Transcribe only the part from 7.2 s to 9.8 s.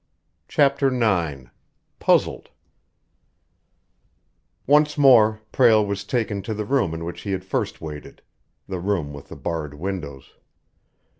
he had first waited the room with the barred